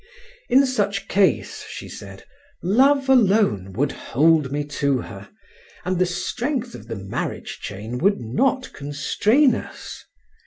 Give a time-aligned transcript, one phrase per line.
[0.49, 2.23] In such case, she said,
[2.63, 5.29] love alone would hold me to her,
[5.85, 10.03] and the strength of the marriage chain would not constrain us.